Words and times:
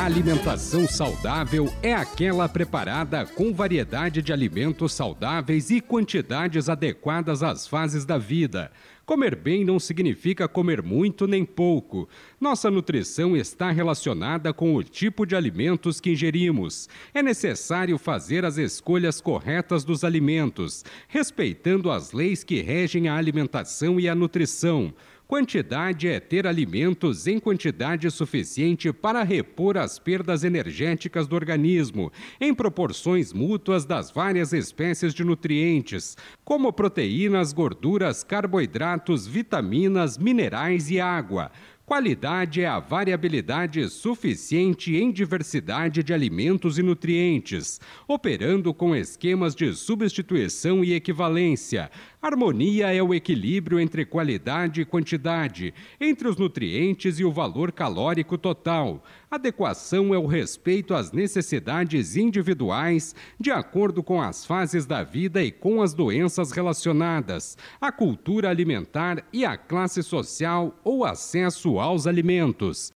A 0.00 0.06
alimentação 0.06 0.88
saudável 0.88 1.70
é 1.82 1.92
aquela 1.92 2.48
preparada 2.48 3.26
com 3.26 3.52
variedade 3.52 4.22
de 4.22 4.32
alimentos 4.32 4.94
saudáveis 4.94 5.70
e 5.70 5.78
quantidades 5.78 6.70
adequadas 6.70 7.42
às 7.42 7.68
fases 7.68 8.06
da 8.06 8.16
vida. 8.16 8.72
Comer 9.04 9.36
bem 9.36 9.62
não 9.62 9.78
significa 9.78 10.48
comer 10.48 10.82
muito 10.82 11.26
nem 11.26 11.44
pouco. 11.44 12.08
Nossa 12.40 12.70
nutrição 12.70 13.36
está 13.36 13.70
relacionada 13.70 14.54
com 14.54 14.74
o 14.74 14.82
tipo 14.82 15.26
de 15.26 15.36
alimentos 15.36 16.00
que 16.00 16.12
ingerimos. 16.12 16.88
É 17.12 17.22
necessário 17.22 17.98
fazer 17.98 18.42
as 18.46 18.56
escolhas 18.56 19.20
corretas 19.20 19.84
dos 19.84 20.02
alimentos, 20.02 20.82
respeitando 21.08 21.90
as 21.90 22.12
leis 22.12 22.42
que 22.42 22.62
regem 22.62 23.06
a 23.06 23.16
alimentação 23.16 24.00
e 24.00 24.08
a 24.08 24.14
nutrição. 24.14 24.94
Quantidade 25.30 26.08
é 26.08 26.18
ter 26.18 26.44
alimentos 26.44 27.28
em 27.28 27.38
quantidade 27.38 28.10
suficiente 28.10 28.92
para 28.92 29.22
repor 29.22 29.78
as 29.78 29.96
perdas 29.96 30.42
energéticas 30.42 31.28
do 31.28 31.36
organismo, 31.36 32.10
em 32.40 32.52
proporções 32.52 33.32
mútuas 33.32 33.84
das 33.84 34.10
várias 34.10 34.52
espécies 34.52 35.14
de 35.14 35.22
nutrientes, 35.22 36.16
como 36.44 36.72
proteínas, 36.72 37.52
gorduras, 37.52 38.24
carboidratos, 38.24 39.24
vitaminas, 39.24 40.18
minerais 40.18 40.90
e 40.90 40.98
água. 40.98 41.52
Qualidade 41.90 42.62
é 42.62 42.68
a 42.68 42.78
variabilidade 42.78 43.88
suficiente 43.88 44.94
em 44.94 45.10
diversidade 45.10 46.04
de 46.04 46.14
alimentos 46.14 46.78
e 46.78 46.84
nutrientes, 46.84 47.80
operando 48.06 48.72
com 48.72 48.94
esquemas 48.94 49.56
de 49.56 49.74
substituição 49.74 50.84
e 50.84 50.92
equivalência. 50.92 51.90
Harmonia 52.22 52.94
é 52.94 53.02
o 53.02 53.12
equilíbrio 53.12 53.80
entre 53.80 54.04
qualidade 54.04 54.82
e 54.82 54.84
quantidade, 54.84 55.74
entre 56.00 56.28
os 56.28 56.36
nutrientes 56.36 57.18
e 57.18 57.24
o 57.24 57.32
valor 57.32 57.72
calórico 57.72 58.38
total. 58.38 59.02
Adequação 59.30 60.12
é 60.12 60.18
o 60.18 60.26
respeito 60.26 60.92
às 60.92 61.12
necessidades 61.12 62.16
individuais, 62.16 63.14
de 63.38 63.52
acordo 63.52 64.02
com 64.02 64.20
as 64.20 64.44
fases 64.44 64.86
da 64.86 65.04
vida 65.04 65.40
e 65.40 65.52
com 65.52 65.80
as 65.80 65.94
doenças 65.94 66.50
relacionadas, 66.50 67.56
a 67.80 67.92
cultura 67.92 68.50
alimentar 68.50 69.24
e 69.32 69.44
a 69.44 69.56
classe 69.56 70.02
social 70.02 70.76
ou 70.82 71.04
acesso 71.04 71.78
aos 71.78 72.08
alimentos. 72.08 72.90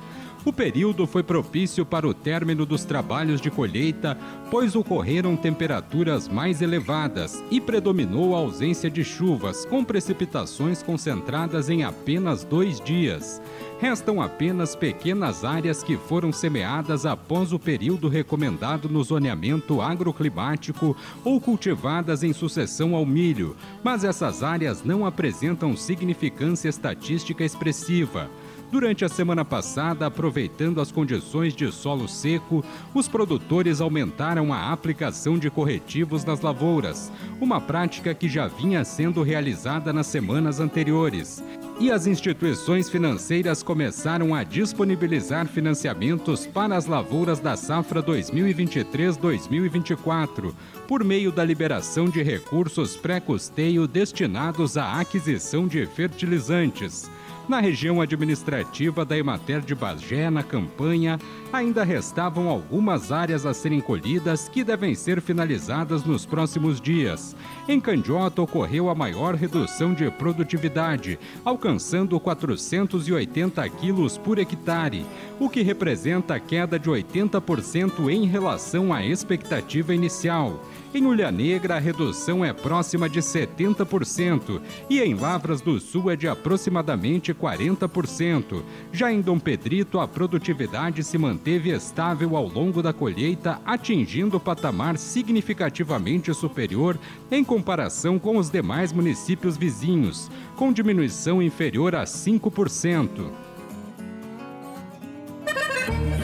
O 0.48 0.54
período 0.54 1.06
foi 1.06 1.24
propício 1.24 1.86
para 1.86 2.08
o 2.08 2.14
término 2.14 2.66
dos 2.66 2.86
trabalhos 2.86 3.42
de 3.42 3.52
colheita, 3.52 4.18
pois 4.50 4.78
ocorreram 4.78 5.36
temperaturas 5.36 6.30
mais 6.30 6.62
elevadas 6.62 7.44
e 7.52 7.60
predominou 7.60 8.34
a 8.34 8.40
ausência 8.40 8.90
de 8.90 9.04
chuvas, 9.04 9.66
com 9.66 9.84
precipitações 9.84 10.82
concentradas 10.82 11.70
em 11.70 11.84
apenas 11.84 12.46
dois 12.46 12.80
dias. 12.80 13.42
Restam 13.78 14.22
apenas 14.22 14.74
pequenas 14.74 15.44
áreas 15.44 15.84
que 15.84 15.98
foram 15.98 16.32
semeadas 16.32 17.06
após 17.06 17.52
o 17.52 17.60
período 17.60 18.08
recomendado 18.08 18.88
no 18.88 19.04
zoneamento 19.04 19.82
agroclimático 19.82 20.96
ou 21.26 21.42
cultivadas 21.42 22.24
em 22.24 22.32
sucessão 22.32 22.96
ao 22.96 23.06
milho, 23.06 23.54
mas 23.84 24.06
essas 24.06 24.42
áreas 24.44 24.82
não 24.82 25.06
apresentam 25.06 25.76
significância 25.76 26.70
estatística 26.70 27.44
expressiva. 27.44 28.30
Durante 28.70 29.06
a 29.06 29.10
semana 29.10 29.46
passada, 29.46 30.08
aproveitando 30.08 30.82
as 30.82 30.92
condições 30.92 31.56
de 31.56 31.72
solo 31.72 32.06
seco, 32.06 32.62
os 32.94 33.08
produtores 33.08 33.80
aumentaram 33.80 34.54
a 34.54 34.74
aplicação 34.74 35.40
de 35.40 35.50
corretivos 35.50 36.26
nas 36.26 36.42
lavouras, 36.42 37.10
uma 37.40 37.62
prática 37.62 38.14
que 38.14 38.28
já 38.28 38.46
vinha 38.48 38.84
sendo 38.84 39.24
realizada 39.24 39.94
nas 39.94 40.08
semanas 40.08 40.60
anteriores. 40.60 41.42
E 41.80 41.90
as 41.90 42.08
instituições 42.08 42.90
financeiras 42.90 43.64
começaram 43.64 44.36
a 44.36 44.44
disponibilizar 44.44 45.48
financiamentos 45.48 46.46
para 46.46 46.76
as 46.76 46.88
lavouras 46.88 47.40
da 47.40 47.56
safra 47.56 48.04
2023-2024, 48.04 50.54
por 50.88 51.06
meio 51.06 51.32
da 51.32 51.46
liberação 51.46 52.10
de 52.10 52.22
recursos 52.22 52.98
pré-custeio 52.98 53.88
destinados 53.88 54.76
à 54.76 55.00
aquisição 55.00 55.68
de 55.68 55.86
fertilizantes. 55.86 57.10
Na 57.48 57.62
região 57.62 58.02
administrativa 58.02 59.06
da 59.06 59.18
Emater 59.18 59.62
de 59.62 59.74
Bagé, 59.74 60.30
na 60.30 60.44
campanha, 60.44 61.18
ainda 61.52 61.84
restavam 61.84 62.50
algumas 62.50 63.12
áreas 63.12 63.46
a 63.46 63.54
serem 63.54 63.80
colhidas 63.80 64.50
que 64.50 64.64
devem 64.64 64.94
ser 64.96 65.22
finalizadas 65.22 66.04
nos 66.04 66.26
próximos 66.26 66.80
dias. 66.80 67.36
Em 67.68 67.80
Candiota 67.80 68.42
ocorreu 68.42 68.90
a 68.90 68.96
maior 68.96 69.36
redução 69.36 69.94
de 69.94 70.10
produtividade, 70.12 71.20
alcançando 71.44 72.20
480 72.20 73.68
quilos 73.70 74.18
por 74.18 74.40
hectare, 74.40 75.06
o 75.40 75.50
que 75.50 75.62
representa 75.62 76.40
queda 76.40 76.80
de 76.80 76.90
80% 76.90 78.10
em 78.10 78.26
relação 78.26 78.94
à 78.94 79.06
expectativa 79.06 79.94
inicial. 79.94 80.62
Em 80.94 81.06
Ulha 81.06 81.30
Negra, 81.32 81.76
a 81.76 81.80
redução 81.80 82.44
é 82.44 82.54
próxima 82.54 83.10
de 83.10 83.20
70% 83.20 84.62
e 84.90 85.00
em 85.00 85.14
Lavras 85.14 85.62
do 85.62 85.80
Sul 85.80 86.10
é 86.10 86.16
de 86.16 86.28
aproximadamente 86.28 87.34
40%. 87.34 88.64
Já 88.92 89.12
em 89.12 89.22
Dom 89.22 89.38
Pedrito, 89.38 90.00
a 90.00 90.08
produtividade 90.08 91.04
se 91.04 91.18
manteve 91.38 91.70
estável 91.70 92.36
ao 92.36 92.48
longo 92.48 92.82
da 92.82 92.92
colheita, 92.92 93.62
atingindo 93.64 94.40
patamar 94.40 94.98
significativamente 94.98 96.34
superior 96.34 96.98
em 97.30 97.44
comparação 97.44 98.18
com 98.18 98.38
os 98.38 98.50
demais 98.50 98.92
municípios 98.92 99.56
vizinhos, 99.56 100.32
com 100.56 100.74
diminuição 100.74 101.40
inferior 101.40 101.94
a 101.94 102.06
5%. 102.06 103.47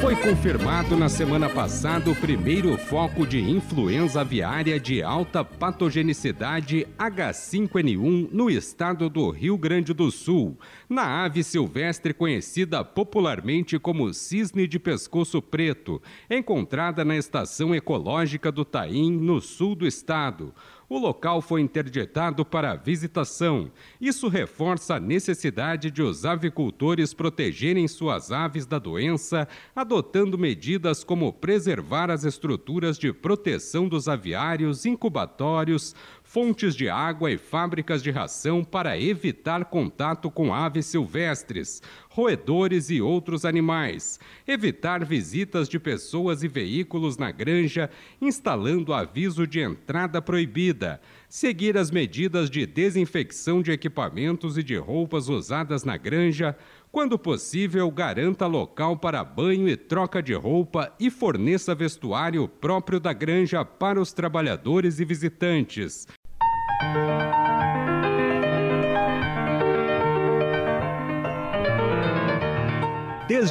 Foi 0.04 0.18
confirmado 0.18 0.98
na 0.98 1.08
semana 1.08 1.50
passada 1.50 2.12
o 2.12 2.16
primeiro 2.16 2.78
foco 2.78 3.26
de 3.26 3.40
influenza 3.40 4.20
aviária 4.20 4.78
de 4.78 5.02
alta 5.02 5.46
patogenicidade 5.46 6.86
H5N1 7.00 8.28
no 8.30 8.50
estado 8.50 9.10
do 9.10 9.30
Rio 9.30 9.58
Grande 9.58 9.94
do 9.94 10.12
Sul, 10.12 10.60
na 10.90 11.24
ave 11.24 11.42
silvestre 11.42 12.14
conhecida 12.14 12.84
popularmente 12.84 13.80
como 13.80 14.14
cisne 14.14 14.68
de 14.68 14.78
pescoço 14.78 15.42
preto, 15.42 16.02
encontrada 16.30 17.06
na 17.06 17.16
estação 17.16 17.74
ecológica 17.74 18.52
do 18.52 18.66
Taim, 18.66 19.10
no 19.10 19.40
sul 19.40 19.74
do 19.74 19.88
estado 19.88 20.54
o 20.94 21.00
local 21.00 21.42
foi 21.42 21.60
interditado 21.60 22.46
para 22.46 22.76
visitação. 22.76 23.72
Isso 24.00 24.28
reforça 24.28 24.96
a 24.96 25.00
necessidade 25.00 25.90
de 25.90 26.04
os 26.04 26.24
avicultores 26.24 27.16
protegerem 27.16 27.88
suas 27.88 28.32
aves 28.32 28.68
da 28.68 28.78
doença, 28.78 29.48
adotando 29.76 30.38
medidas 30.38 31.04
como 31.04 31.34
preservar 31.34 32.12
as 32.12 32.24
estruturas 32.24 33.00
de 33.00 33.12
proteção 33.12 33.88
dos 33.88 34.08
aviários, 34.08 34.86
incubatórios, 34.86 35.96
fontes 36.34 36.76
de 36.76 36.90
água 36.90 37.30
e 37.30 37.38
fábricas 37.38 38.02
de 38.02 38.10
ração 38.10 38.64
para 38.64 39.00
evitar 39.00 39.66
contato 39.66 40.32
com 40.32 40.52
aves 40.52 40.88
silvestres, 40.88 41.80
roedores 42.10 42.90
e 42.90 43.00
outros 43.00 43.46
animais, 43.46 44.20
evitar 44.48 45.06
visitas 45.06 45.70
de 45.70 45.78
pessoas 45.78 46.42
e 46.42 46.48
veículos 46.48 47.18
na 47.18 47.30
granja, 47.30 47.88
instalando 48.20 48.96
aviso 48.96 49.46
de 49.46 49.60
entrada 49.60 50.24
proibida, 50.24 51.00
seguir 51.30 51.78
as 51.78 51.92
medidas 51.92 52.50
de 52.50 52.66
desinfecção 52.66 53.62
de 53.62 53.72
equipamentos 53.72 54.58
e 54.58 54.64
de 54.64 54.76
roupas 54.76 55.30
usadas 55.30 55.84
na 55.84 55.98
granja, 55.98 56.58
quando 56.92 57.18
possível, 57.20 57.92
garanta 57.92 58.48
local 58.48 58.98
para 58.98 59.24
banho 59.24 59.70
e 59.70 59.78
troca 59.78 60.22
de 60.22 60.34
roupa 60.34 60.92
e 61.00 61.12
forneça 61.12 61.76
vestuário 61.76 62.48
próprio 62.48 63.00
da 63.00 63.14
granja 63.14 63.64
para 63.64 64.02
os 64.02 64.14
trabalhadores 64.14 65.00
e 65.00 65.06
visitantes. 65.06 66.08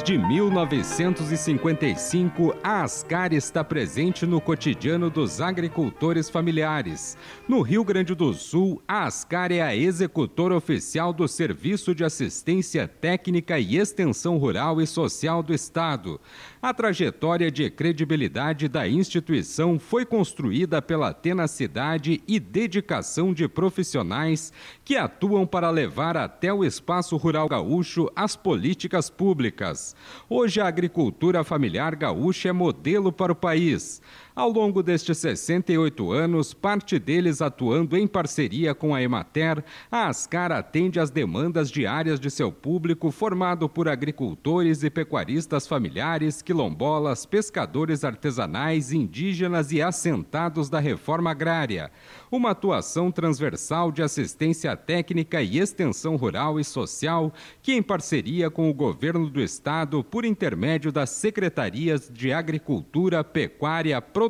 Desde 0.03 0.17
1955, 0.17 2.55
a 2.63 2.83
Ascar 2.83 3.33
está 3.33 3.63
presente 3.63 4.25
no 4.25 4.41
cotidiano 4.41 5.09
dos 5.09 5.39
agricultores 5.39 6.29
familiares. 6.29 7.17
No 7.47 7.61
Rio 7.61 7.83
Grande 7.83 8.15
do 8.15 8.33
Sul, 8.33 8.81
a 8.87 9.03
Ascar 9.03 9.51
é 9.51 9.61
a 9.61 9.75
executora 9.75 10.55
oficial 10.55 11.11
do 11.11 11.27
Serviço 11.27 11.93
de 11.93 12.03
Assistência 12.03 12.87
Técnica 12.87 13.59
e 13.59 13.77
Extensão 13.77 14.37
Rural 14.37 14.81
e 14.81 14.87
Social 14.87 15.43
do 15.43 15.53
Estado. 15.53 16.19
A 16.63 16.73
trajetória 16.73 17.51
de 17.51 17.69
credibilidade 17.69 18.69
da 18.69 18.87
instituição 18.87 19.77
foi 19.77 20.05
construída 20.05 20.81
pela 20.81 21.13
tenacidade 21.13 22.23
e 22.25 22.39
dedicação 22.39 23.33
de 23.33 23.49
profissionais 23.49 24.53
que 24.85 24.95
atuam 24.95 25.45
para 25.45 25.69
levar 25.69 26.15
até 26.15 26.53
o 26.53 26.63
espaço 26.63 27.17
rural 27.17 27.49
gaúcho 27.49 28.09
as 28.15 28.37
políticas 28.37 29.09
públicas 29.09 29.93
Hoje 30.29 30.61
a 30.61 30.67
agricultura 30.69 31.43
familiar 31.43 31.97
gaúcha 31.97 32.47
é 32.47 32.53
modelo 32.53 33.11
para 33.11 33.33
o 33.33 33.35
país. 33.35 34.01
Ao 34.35 34.49
longo 34.49 34.81
destes 34.81 35.19
68 35.19 36.11
anos, 36.11 36.55
parte 36.55 36.97
deles 36.97 37.39
atuando 37.39 37.95
em 37.95 38.07
parceria 38.07 38.73
com 38.73 38.95
a 38.95 38.99
Emater, 38.99 39.63
a 39.91 40.07
Ascar 40.07 40.51
atende 40.51 40.99
às 40.99 41.11
demandas 41.11 41.69
diárias 41.69 42.19
de 42.19 42.31
seu 42.31 42.51
público 42.51 43.11
formado 43.11 43.69
por 43.69 43.87
agricultores 43.87 44.81
e 44.81 44.89
pecuaristas 44.89 45.67
familiares, 45.67 46.41
quilombolas, 46.41 47.27
pescadores 47.27 48.03
artesanais, 48.03 48.91
indígenas 48.91 49.71
e 49.71 49.83
assentados 49.83 50.67
da 50.67 50.79
reforma 50.79 51.29
agrária. 51.29 51.91
Uma 52.31 52.49
atuação 52.51 53.11
transversal 53.11 53.91
de 53.91 54.01
assistência 54.01 54.75
técnica 54.75 55.43
e 55.43 55.59
extensão 55.59 56.15
rural 56.15 56.59
e 56.59 56.63
social 56.63 57.31
que, 57.61 57.71
em 57.71 57.83
parceria 57.83 58.49
com 58.49 58.67
o 58.67 58.73
governo 58.73 59.29
do 59.29 59.39
estado, 59.39 60.03
por 60.03 60.25
intermédio 60.25 60.91
das 60.91 61.11
secretarias 61.11 62.09
de 62.11 62.33
Agricultura, 62.33 63.23
Pecuária, 63.23 64.01
Produção 64.01 64.22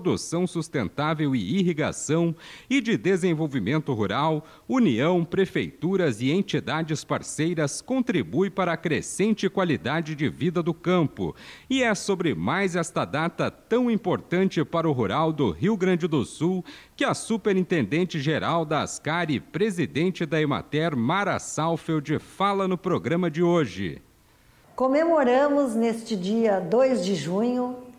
Sustentável 0.48 1.36
e 1.36 1.60
Irrigação 1.60 2.36
e 2.70 2.82
de 2.82 2.98
Desenvolvimento 2.98 3.94
Rural, 3.94 4.46
União, 4.68 5.24
prefeituras 5.24 6.22
e 6.22 6.32
entidades 6.32 7.04
parceiras 7.04 7.82
contribui 7.82 8.50
para 8.50 8.74
a 8.74 8.78
crescente 8.78 9.50
qualidade 9.50 10.16
de 10.16 10.30
vida 10.30 10.64
do 10.64 10.74
campo. 10.74 11.36
E 11.70 11.84
é 11.84 11.94
sobre 11.94 12.34
mais 12.34 12.76
esta 12.76 13.06
data 13.06 13.50
tão 13.50 13.90
importante 13.90 14.64
para 14.66 14.88
o 14.88 14.92
rural 14.92 15.32
do 15.32 15.52
Rio 15.52 15.78
Grande 15.78 16.08
do 16.08 16.26
Sul 16.26 16.64
que 16.96 17.04
a 17.04 17.14
superintendente-geral 17.14 18.66
da 18.66 18.82
Ascar 18.82 19.30
e 19.30 19.40
presidente 19.40 20.26
da 20.26 20.42
Emater, 20.42 20.96
Mara 20.96 21.40
Salfeld, 21.40 22.20
fala 22.20 22.68
no 22.68 22.78
programa 22.78 23.30
de 23.30 23.42
hoje. 23.42 24.02
Comemoramos 24.76 25.76
neste 25.76 26.16
dia 26.16 26.60
2 26.60 27.06
de 27.06 27.14
junho 27.14 27.93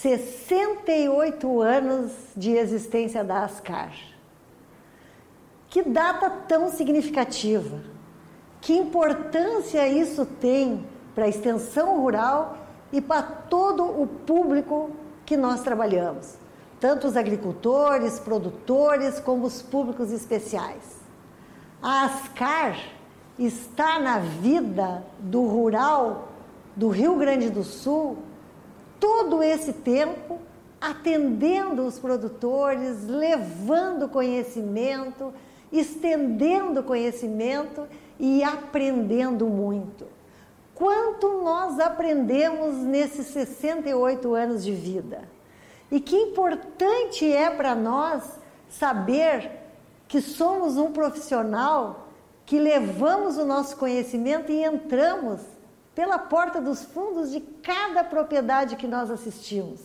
68 0.00 1.62
anos 1.62 2.12
de 2.36 2.52
existência 2.52 3.22
da 3.24 3.44
Ascar. 3.44 3.92
Que 5.68 5.82
data 5.82 6.28
tão 6.28 6.70
significativa! 6.70 7.80
Que 8.60 8.74
importância 8.74 9.88
isso 9.88 10.26
tem 10.26 10.84
para 11.14 11.24
a 11.24 11.28
extensão 11.28 12.00
rural 12.00 12.58
e 12.92 13.00
para 13.00 13.22
todo 13.22 13.84
o 13.84 14.06
público 14.06 14.90
que 15.24 15.36
nós 15.36 15.62
trabalhamos, 15.62 16.34
tanto 16.80 17.06
os 17.06 17.16
agricultores, 17.16 18.18
produtores, 18.18 19.20
como 19.20 19.46
os 19.46 19.62
públicos 19.62 20.12
especiais. 20.12 20.98
A 21.80 22.04
Ascar 22.04 22.76
está 23.38 23.98
na 23.98 24.18
vida 24.18 25.04
do 25.18 25.46
rural 25.46 26.28
do 26.76 26.88
Rio 26.88 27.16
Grande 27.16 27.48
do 27.48 27.62
Sul 27.62 28.18
todo 28.98 29.42
esse 29.42 29.72
tempo 29.72 30.40
atendendo 30.80 31.86
os 31.86 31.98
produtores, 31.98 33.06
levando 33.06 34.08
conhecimento, 34.08 35.32
estendendo 35.72 36.82
conhecimento 36.82 37.88
e 38.18 38.44
aprendendo 38.44 39.46
muito. 39.46 40.06
Quanto 40.74 41.42
nós 41.42 41.78
aprendemos 41.78 42.76
nesses 42.76 43.28
68 43.28 44.34
anos 44.34 44.64
de 44.64 44.72
vida? 44.72 45.22
E 45.90 46.00
que 46.00 46.16
importante 46.16 47.32
é 47.32 47.48
para 47.48 47.74
nós 47.74 48.38
saber 48.68 49.50
que 50.08 50.20
somos 50.20 50.76
um 50.76 50.92
profissional 50.92 52.08
que 52.44 52.58
levamos 52.58 53.38
o 53.38 53.44
nosso 53.44 53.76
conhecimento 53.76 54.52
e 54.52 54.62
entramos 54.62 55.40
pela 55.94 56.18
porta 56.18 56.60
dos 56.60 56.82
fundos 56.84 57.30
de 57.30 57.40
cada 57.40 58.02
propriedade 58.02 58.76
que 58.76 58.86
nós 58.86 59.10
assistimos. 59.10 59.80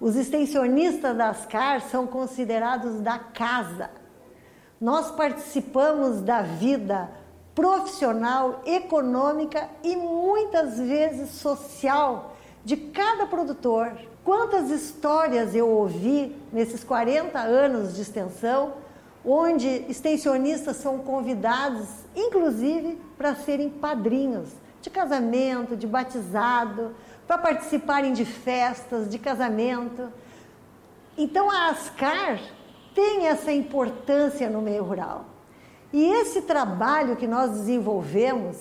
Os 0.00 0.16
extensionistas 0.16 1.14
das 1.16 1.44
CAR 1.44 1.82
são 1.82 2.06
considerados 2.06 3.00
da 3.00 3.18
casa. 3.18 3.90
Nós 4.80 5.10
participamos 5.10 6.22
da 6.22 6.40
vida 6.40 7.10
profissional, 7.54 8.62
econômica 8.64 9.68
e 9.84 9.94
muitas 9.94 10.78
vezes 10.78 11.32
social 11.32 12.34
de 12.64 12.76
cada 12.76 13.26
produtor. 13.26 13.92
Quantas 14.24 14.70
histórias 14.70 15.54
eu 15.54 15.68
ouvi 15.68 16.34
nesses 16.50 16.82
40 16.82 17.38
anos 17.38 17.94
de 17.94 18.00
extensão, 18.00 18.74
onde 19.22 19.66
extensionistas 19.86 20.76
são 20.76 21.00
convidados, 21.00 21.86
inclusive, 22.16 22.98
para 23.18 23.34
serem 23.34 23.68
padrinhos 23.68 24.48
de 24.80 24.90
casamento, 24.90 25.76
de 25.76 25.86
batizado, 25.86 26.94
para 27.26 27.38
participarem 27.38 28.12
de 28.12 28.24
festas, 28.24 29.08
de 29.08 29.18
casamento. 29.18 30.12
Então 31.16 31.50
a 31.50 31.68
ASCAR 31.68 32.40
tem 32.94 33.26
essa 33.26 33.52
importância 33.52 34.48
no 34.48 34.62
meio 34.62 34.82
rural. 34.82 35.26
E 35.92 36.04
esse 36.04 36.42
trabalho 36.42 37.16
que 37.16 37.26
nós 37.26 37.50
desenvolvemos, 37.50 38.56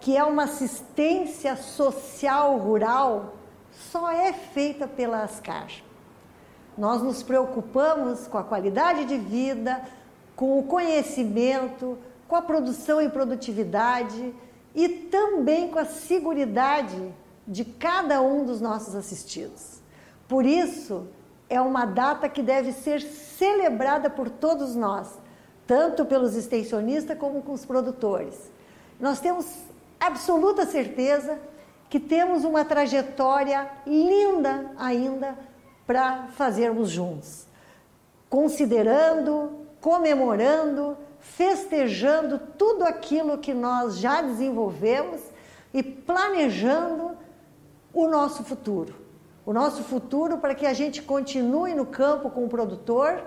que 0.00 0.16
é 0.16 0.24
uma 0.24 0.44
assistência 0.44 1.56
social 1.56 2.56
rural, 2.58 3.36
só 3.72 4.10
é 4.10 4.32
feita 4.32 4.86
pela 4.86 5.22
ASCAR. 5.22 5.68
Nós 6.76 7.02
nos 7.02 7.22
preocupamos 7.22 8.28
com 8.28 8.38
a 8.38 8.44
qualidade 8.44 9.04
de 9.04 9.18
vida, 9.18 9.82
com 10.36 10.58
o 10.58 10.62
conhecimento, 10.62 11.98
com 12.28 12.36
a 12.36 12.42
produção 12.42 13.00
e 13.00 13.08
produtividade 13.08 14.34
e 14.78 14.88
também 14.88 15.68
com 15.68 15.80
a 15.80 15.84
segurança 15.84 17.12
de 17.48 17.64
cada 17.64 18.22
um 18.22 18.44
dos 18.44 18.60
nossos 18.60 18.94
assistidos. 18.94 19.80
Por 20.28 20.46
isso, 20.46 21.08
é 21.50 21.60
uma 21.60 21.84
data 21.84 22.28
que 22.28 22.40
deve 22.40 22.72
ser 22.72 23.00
celebrada 23.00 24.08
por 24.08 24.30
todos 24.30 24.76
nós, 24.76 25.08
tanto 25.66 26.04
pelos 26.04 26.36
extensionistas 26.36 27.18
como 27.18 27.42
com 27.42 27.54
os 27.54 27.64
produtores. 27.64 28.36
Nós 29.00 29.18
temos 29.18 29.52
absoluta 29.98 30.64
certeza 30.64 31.40
que 31.90 31.98
temos 31.98 32.44
uma 32.44 32.64
trajetória 32.64 33.68
linda 33.84 34.70
ainda 34.78 35.36
para 35.88 36.28
fazermos 36.36 36.88
juntos, 36.88 37.46
considerando, 38.30 39.66
comemorando, 39.80 40.96
festejando 41.36 42.38
tudo 42.56 42.84
aquilo 42.84 43.38
que 43.38 43.52
nós 43.52 43.98
já 43.98 44.22
desenvolvemos 44.22 45.20
e 45.72 45.82
planejando 45.82 47.16
o 47.92 48.08
nosso 48.08 48.42
futuro. 48.44 48.94
O 49.44 49.52
nosso 49.52 49.82
futuro 49.82 50.38
para 50.38 50.54
que 50.54 50.66
a 50.66 50.72
gente 50.72 51.02
continue 51.02 51.74
no 51.74 51.86
campo 51.86 52.30
com 52.30 52.44
o 52.44 52.48
produtor 52.48 53.22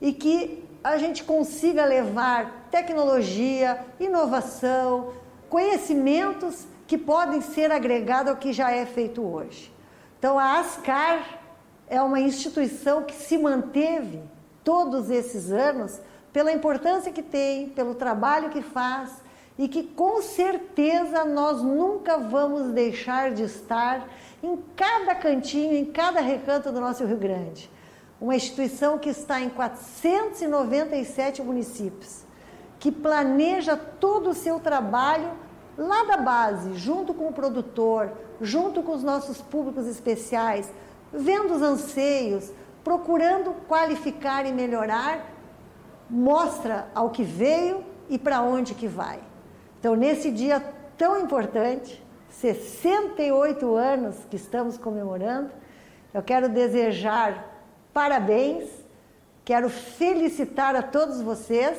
e 0.00 0.12
que 0.12 0.64
a 0.82 0.96
gente 0.96 1.24
consiga 1.24 1.84
levar 1.84 2.68
tecnologia, 2.70 3.84
inovação, 3.98 5.12
conhecimentos 5.48 6.66
que 6.86 6.96
podem 6.96 7.40
ser 7.40 7.70
agregados 7.72 8.30
ao 8.30 8.36
que 8.36 8.52
já 8.52 8.70
é 8.70 8.86
feito 8.86 9.22
hoje. 9.22 9.72
Então, 10.18 10.38
a 10.38 10.60
ASCAR 10.60 11.40
é 11.88 12.00
uma 12.00 12.20
instituição 12.20 13.02
que 13.02 13.14
se 13.14 13.36
manteve 13.36 14.22
todos 14.62 15.10
esses 15.10 15.50
anos 15.50 16.00
pela 16.36 16.52
importância 16.52 17.10
que 17.10 17.22
tem, 17.22 17.70
pelo 17.70 17.94
trabalho 17.94 18.50
que 18.50 18.60
faz 18.60 19.10
e 19.56 19.66
que 19.66 19.82
com 19.82 20.20
certeza 20.20 21.24
nós 21.24 21.62
nunca 21.62 22.18
vamos 22.18 22.72
deixar 22.72 23.30
de 23.30 23.44
estar 23.44 24.06
em 24.42 24.62
cada 24.76 25.14
cantinho, 25.14 25.72
em 25.74 25.86
cada 25.86 26.20
recanto 26.20 26.70
do 26.70 26.78
nosso 26.78 27.06
Rio 27.06 27.16
Grande. 27.16 27.70
Uma 28.20 28.36
instituição 28.36 28.98
que 28.98 29.08
está 29.08 29.40
em 29.40 29.48
497 29.48 31.40
municípios, 31.40 32.26
que 32.78 32.92
planeja 32.92 33.74
todo 33.74 34.28
o 34.28 34.34
seu 34.34 34.60
trabalho 34.60 35.32
lá 35.78 36.04
da 36.04 36.18
base, 36.18 36.74
junto 36.74 37.14
com 37.14 37.28
o 37.28 37.32
produtor, 37.32 38.12
junto 38.42 38.82
com 38.82 38.92
os 38.92 39.02
nossos 39.02 39.40
públicos 39.40 39.86
especiais, 39.86 40.70
vendo 41.10 41.54
os 41.54 41.62
anseios, 41.62 42.52
procurando 42.84 43.54
qualificar 43.66 44.44
e 44.44 44.52
melhorar, 44.52 45.34
mostra 46.08 46.88
ao 46.94 47.10
que 47.10 47.22
veio 47.22 47.84
e 48.08 48.18
para 48.18 48.40
onde 48.40 48.74
que 48.74 48.86
vai. 48.86 49.20
Então, 49.78 49.94
nesse 49.94 50.30
dia 50.30 50.62
tão 50.96 51.20
importante, 51.20 52.04
68 52.30 53.74
anos 53.74 54.16
que 54.30 54.36
estamos 54.36 54.76
comemorando, 54.76 55.50
eu 56.12 56.22
quero 56.22 56.48
desejar 56.48 57.54
parabéns, 57.92 58.68
quero 59.44 59.68
felicitar 59.68 60.76
a 60.76 60.82
todos 60.82 61.20
vocês 61.20 61.78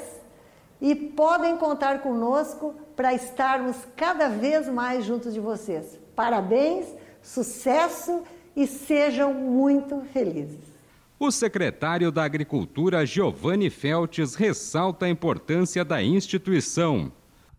e 0.81 0.95
podem 0.95 1.57
contar 1.57 2.01
conosco 2.01 2.73
para 2.95 3.13
estarmos 3.13 3.77
cada 3.95 4.27
vez 4.29 4.67
mais 4.67 5.05
juntos 5.05 5.33
de 5.33 5.39
vocês. 5.39 5.99
Parabéns, 6.15 6.87
sucesso 7.21 8.23
e 8.55 8.65
sejam 8.65 9.33
muito 9.33 10.01
felizes. 10.13 10.76
O 11.19 11.31
secretário 11.31 12.11
da 12.11 12.23
Agricultura, 12.23 13.03
Giovanni 13.03 13.71
Feltes, 13.71 14.35
ressalta 14.35 15.07
a 15.07 15.09
importância 15.09 15.83
da 15.83 15.99
instituição. 16.01 17.11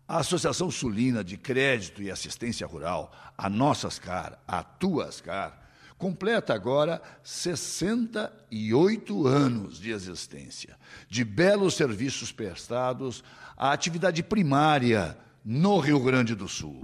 A 0.07 0.19
Associação 0.19 0.71
Sulina 0.71 1.25
de 1.25 1.35
Crédito 1.35 2.01
e 2.01 2.09
Assistência 2.09 2.65
Rural, 2.65 3.11
a 3.37 3.49
Nossascar, 3.49 4.39
a 4.47 4.63
Tuascar, 4.63 5.59
completa 5.97 6.53
agora 6.53 7.01
68 7.21 9.27
anos 9.27 9.77
de 9.77 9.91
existência, 9.91 10.77
de 11.09 11.25
belos 11.25 11.73
serviços 11.73 12.31
prestados 12.31 13.21
à 13.57 13.73
atividade 13.73 14.23
primária 14.23 15.17
no 15.43 15.79
Rio 15.79 15.99
Grande 15.99 16.33
do 16.33 16.47
Sul. 16.47 16.81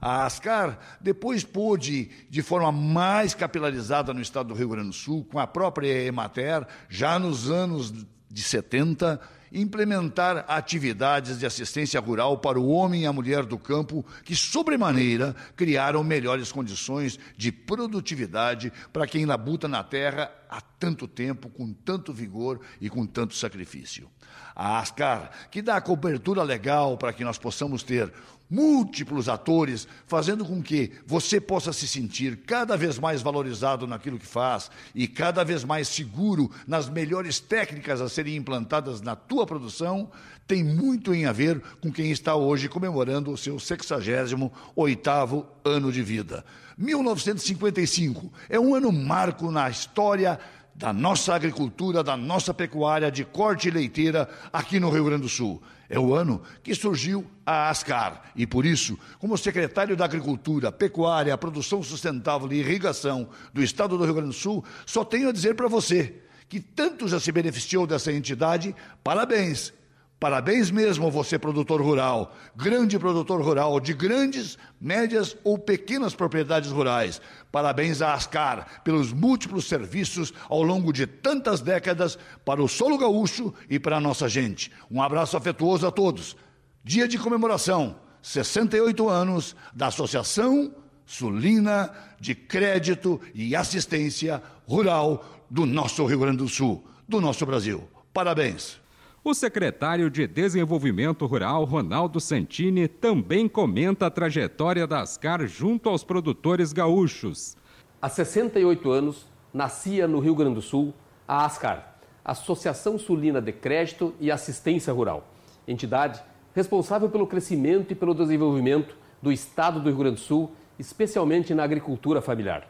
A 0.00 0.24
Ascar 0.26 0.78
depois 1.00 1.44
pôde, 1.44 2.10
de 2.28 2.42
forma 2.42 2.70
mais 2.72 3.34
capilarizada 3.34 4.12
no 4.12 4.20
estado 4.20 4.48
do 4.48 4.54
Rio 4.54 4.68
Grande 4.68 4.88
do 4.88 4.94
Sul, 4.94 5.24
com 5.24 5.38
a 5.38 5.46
própria 5.46 6.04
Emater, 6.04 6.66
já 6.88 7.18
nos 7.18 7.50
anos 7.50 7.92
de 8.30 8.42
70, 8.42 9.20
implementar 9.52 10.44
atividades 10.48 11.38
de 11.38 11.46
assistência 11.46 12.00
rural 12.00 12.38
para 12.38 12.58
o 12.58 12.68
homem 12.68 13.02
e 13.02 13.06
a 13.06 13.12
mulher 13.12 13.44
do 13.44 13.58
campo 13.58 14.04
que, 14.24 14.34
sobremaneira, 14.34 15.34
criaram 15.54 16.02
melhores 16.04 16.52
condições 16.52 17.18
de 17.36 17.50
produtividade 17.50 18.72
para 18.92 19.06
quem 19.06 19.24
labuta 19.24 19.68
na 19.68 19.82
terra 19.82 20.30
há 20.50 20.60
tanto 20.60 21.08
tempo, 21.08 21.48
com 21.48 21.72
tanto 21.72 22.12
vigor 22.12 22.60
e 22.80 22.90
com 22.90 23.06
tanto 23.06 23.34
sacrifício. 23.34 24.10
A 24.54 24.78
ASCAR, 24.80 25.30
que 25.50 25.60
dá 25.60 25.80
cobertura 25.80 26.42
legal 26.42 26.96
para 26.96 27.12
que 27.12 27.24
nós 27.24 27.38
possamos 27.38 27.82
ter 27.82 28.12
múltiplos 28.48 29.28
atores, 29.28 29.88
fazendo 30.06 30.44
com 30.44 30.62
que 30.62 30.92
você 31.06 31.40
possa 31.40 31.72
se 31.72 31.88
sentir 31.88 32.38
cada 32.46 32.76
vez 32.76 32.98
mais 32.98 33.22
valorizado 33.22 33.86
naquilo 33.86 34.18
que 34.18 34.26
faz 34.26 34.70
e 34.94 35.08
cada 35.08 35.44
vez 35.44 35.64
mais 35.64 35.88
seguro 35.88 36.50
nas 36.66 36.88
melhores 36.88 37.40
técnicas 37.40 38.00
a 38.00 38.08
serem 38.08 38.36
implantadas 38.36 39.00
na 39.00 39.16
tua 39.16 39.46
produção, 39.46 40.10
tem 40.46 40.62
muito 40.62 41.12
em 41.12 41.26
a 41.26 41.32
ver 41.32 41.60
com 41.80 41.90
quem 41.90 42.10
está 42.10 42.36
hoje 42.36 42.68
comemorando 42.68 43.32
o 43.32 43.36
seu 43.36 43.56
68º 43.56 45.44
ano 45.64 45.90
de 45.90 46.02
vida. 46.02 46.44
1955 46.78 48.32
é 48.48 48.60
um 48.60 48.74
ano 48.74 48.92
marco 48.92 49.50
na 49.50 49.68
história 49.68 50.38
da 50.78 50.92
nossa 50.92 51.34
agricultura, 51.34 52.04
da 52.04 52.16
nossa 52.16 52.52
pecuária 52.52 53.10
de 53.10 53.24
corte 53.24 53.70
leiteira 53.70 54.28
aqui 54.52 54.78
no 54.78 54.90
Rio 54.90 55.04
Grande 55.04 55.22
do 55.22 55.28
Sul. 55.28 55.62
É 55.88 55.98
o 55.98 56.14
ano 56.14 56.42
que 56.62 56.74
surgiu 56.74 57.24
a 57.46 57.70
ASCAR 57.70 58.22
e, 58.34 58.46
por 58.46 58.66
isso, 58.66 58.98
como 59.18 59.38
secretário 59.38 59.96
da 59.96 60.04
Agricultura, 60.04 60.70
Pecuária, 60.70 61.36
Produção 61.38 61.82
Sustentável 61.82 62.52
e 62.52 62.56
Irrigação 62.56 63.28
do 63.54 63.62
Estado 63.62 63.96
do 63.96 64.04
Rio 64.04 64.14
Grande 64.14 64.30
do 64.30 64.34
Sul, 64.34 64.64
só 64.84 65.04
tenho 65.04 65.28
a 65.28 65.32
dizer 65.32 65.54
para 65.54 65.68
você 65.68 66.16
que 66.48 66.60
tanto 66.60 67.08
já 67.08 67.18
se 67.18 67.32
beneficiou 67.32 67.86
dessa 67.86 68.12
entidade, 68.12 68.74
parabéns 69.02 69.72
Parabéns 70.18 70.70
mesmo 70.70 71.06
a 71.06 71.10
você, 71.10 71.38
produtor 71.38 71.82
rural, 71.82 72.34
grande 72.56 72.98
produtor 72.98 73.42
rural 73.42 73.78
de 73.78 73.92
grandes, 73.92 74.56
médias 74.80 75.36
ou 75.44 75.58
pequenas 75.58 76.14
propriedades 76.14 76.70
rurais. 76.70 77.20
Parabéns 77.52 78.00
à 78.00 78.14
Ascar 78.14 78.82
pelos 78.82 79.12
múltiplos 79.12 79.66
serviços 79.66 80.32
ao 80.48 80.62
longo 80.62 80.90
de 80.90 81.06
tantas 81.06 81.60
décadas 81.60 82.18
para 82.46 82.62
o 82.62 82.68
solo 82.68 82.96
gaúcho 82.96 83.52
e 83.68 83.78
para 83.78 83.98
a 83.98 84.00
nossa 84.00 84.26
gente. 84.26 84.72
Um 84.90 85.02
abraço 85.02 85.36
afetuoso 85.36 85.86
a 85.86 85.90
todos. 85.90 86.34
Dia 86.82 87.06
de 87.06 87.18
comemoração, 87.18 87.96
68 88.22 89.08
anos 89.10 89.54
da 89.74 89.88
Associação 89.88 90.74
Sulina 91.04 91.92
de 92.18 92.34
Crédito 92.34 93.20
e 93.34 93.54
Assistência 93.54 94.42
Rural 94.66 95.44
do 95.50 95.66
nosso 95.66 96.06
Rio 96.06 96.20
Grande 96.20 96.38
do 96.38 96.48
Sul, 96.48 96.84
do 97.06 97.20
nosso 97.20 97.44
Brasil. 97.44 97.86
Parabéns. 98.14 98.85
O 99.28 99.34
secretário 99.34 100.08
de 100.08 100.24
Desenvolvimento 100.24 101.26
Rural, 101.26 101.64
Ronaldo 101.64 102.20
Santini, 102.20 102.86
também 102.86 103.48
comenta 103.48 104.06
a 104.06 104.10
trajetória 104.10 104.86
da 104.86 105.00
Ascar 105.00 105.44
junto 105.48 105.88
aos 105.88 106.04
produtores 106.04 106.72
gaúchos. 106.72 107.56
Há 108.00 108.08
68 108.08 108.88
anos, 108.88 109.26
nascia 109.52 110.06
no 110.06 110.20
Rio 110.20 110.36
Grande 110.36 110.54
do 110.54 110.62
Sul 110.62 110.94
a 111.26 111.44
Ascar, 111.44 111.98
Associação 112.24 112.96
Sulina 112.96 113.42
de 113.42 113.50
Crédito 113.50 114.14
e 114.20 114.30
Assistência 114.30 114.92
Rural, 114.92 115.28
entidade 115.66 116.22
responsável 116.54 117.10
pelo 117.10 117.26
crescimento 117.26 117.90
e 117.90 117.96
pelo 117.96 118.14
desenvolvimento 118.14 118.96
do 119.20 119.32
estado 119.32 119.80
do 119.80 119.88
Rio 119.88 119.98
Grande 119.98 120.20
do 120.20 120.22
Sul, 120.22 120.52
especialmente 120.78 121.52
na 121.52 121.64
agricultura 121.64 122.22
familiar. 122.22 122.68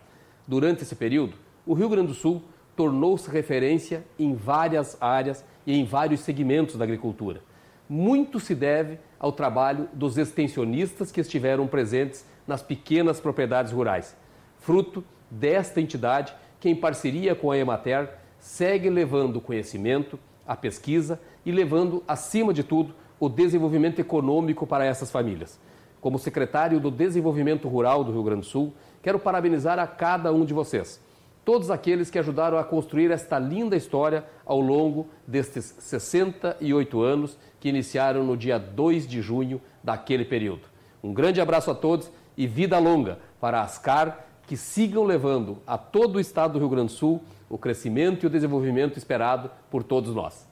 Durante 0.48 0.84
esse 0.84 0.96
período, 0.96 1.34
o 1.66 1.74
Rio 1.74 1.90
Grande 1.90 2.08
do 2.08 2.14
Sul 2.14 2.42
tornou-se 2.74 3.30
referência 3.30 4.06
em 4.18 4.34
várias 4.34 4.96
áreas 5.02 5.44
e 5.66 5.76
em 5.76 5.84
vários 5.84 6.20
segmentos 6.20 6.76
da 6.76 6.84
agricultura. 6.84 7.40
Muito 7.88 8.38
se 8.38 8.54
deve 8.54 8.98
ao 9.18 9.32
trabalho 9.32 9.88
dos 9.92 10.16
extensionistas 10.18 11.10
que 11.10 11.20
estiveram 11.20 11.66
presentes 11.66 12.24
nas 12.46 12.62
pequenas 12.62 13.20
propriedades 13.20 13.72
rurais, 13.72 14.16
fruto 14.58 15.04
desta 15.30 15.80
entidade 15.80 16.34
que, 16.60 16.68
em 16.68 16.76
parceria 16.76 17.34
com 17.34 17.50
a 17.50 17.58
Emater, 17.58 18.10
segue 18.38 18.88
levando 18.88 19.36
o 19.36 19.40
conhecimento, 19.40 20.18
a 20.46 20.54
pesquisa 20.54 21.20
e 21.44 21.50
levando, 21.50 22.02
acima 22.06 22.52
de 22.52 22.62
tudo, 22.62 22.94
o 23.18 23.28
desenvolvimento 23.28 23.98
econômico 23.98 24.66
para 24.66 24.84
essas 24.84 25.10
famílias. 25.10 25.58
Como 26.00 26.18
secretário 26.18 26.78
do 26.78 26.90
Desenvolvimento 26.90 27.66
Rural 27.68 28.04
do 28.04 28.12
Rio 28.12 28.22
Grande 28.22 28.42
do 28.42 28.46
Sul, 28.46 28.72
quero 29.02 29.18
parabenizar 29.18 29.78
a 29.78 29.86
cada 29.86 30.32
um 30.32 30.44
de 30.44 30.54
vocês 30.54 31.00
todos 31.46 31.70
aqueles 31.70 32.10
que 32.10 32.18
ajudaram 32.18 32.58
a 32.58 32.64
construir 32.64 33.12
esta 33.12 33.38
linda 33.38 33.76
história 33.76 34.24
ao 34.44 34.60
longo 34.60 35.06
destes 35.24 35.76
68 35.78 37.00
anos 37.00 37.38
que 37.60 37.68
iniciaram 37.68 38.24
no 38.24 38.36
dia 38.36 38.58
2 38.58 39.06
de 39.06 39.22
junho 39.22 39.62
daquele 39.82 40.24
período. 40.24 40.62
Um 41.00 41.14
grande 41.14 41.40
abraço 41.40 41.70
a 41.70 41.74
todos 41.74 42.10
e 42.36 42.48
vida 42.48 42.76
longa 42.80 43.20
para 43.40 43.60
a 43.60 43.62
Ascar, 43.62 44.26
que 44.44 44.56
sigam 44.56 45.04
levando 45.04 45.58
a 45.64 45.78
todo 45.78 46.16
o 46.16 46.20
estado 46.20 46.54
do 46.54 46.58
Rio 46.58 46.68
Grande 46.68 46.92
do 46.92 46.98
Sul 46.98 47.22
o 47.48 47.56
crescimento 47.56 48.24
e 48.24 48.26
o 48.26 48.30
desenvolvimento 48.30 48.98
esperado 48.98 49.48
por 49.70 49.84
todos 49.84 50.12
nós. 50.12 50.48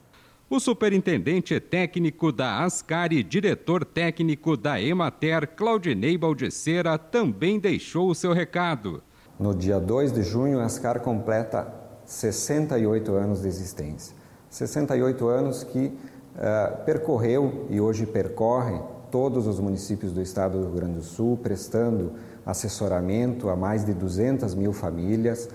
O 0.49 0.61
superintendente 0.61 1.59
técnico 1.59 2.31
da 2.31 2.63
ASCAR 2.63 3.11
e 3.11 3.21
diretor 3.21 3.83
técnico 3.83 4.55
da 4.55 4.81
Emater, 4.81 5.45
Claudinei 5.57 6.17
Baldicera, 6.17 6.97
também 6.97 7.59
deixou 7.59 8.09
o 8.09 8.15
seu 8.15 8.31
recado. 8.31 9.03
No 9.37 9.53
dia 9.53 9.79
2 9.81 10.13
de 10.13 10.23
junho, 10.23 10.59
a 10.61 10.65
ASCAR 10.65 11.01
completa 11.01 11.67
68 12.05 13.13
anos 13.13 13.41
de 13.41 13.49
existência. 13.49 14.15
68 14.49 15.27
anos 15.27 15.63
que 15.63 15.87
uh, 15.87 16.85
percorreu 16.85 17.65
e 17.69 17.81
hoje 17.81 18.05
percorre 18.05 18.79
todos 19.11 19.45
os 19.45 19.59
municípios 19.59 20.13
do 20.13 20.21
estado 20.21 20.57
do 20.57 20.65
Rio 20.67 20.75
Grande 20.75 20.93
do 20.93 21.03
Sul, 21.03 21.37
prestando 21.37 22.13
assessoramento 22.45 23.49
a 23.49 23.57
mais 23.57 23.83
de 23.83 23.93
200 23.93 24.55
mil 24.55 24.71
famílias 24.71 25.49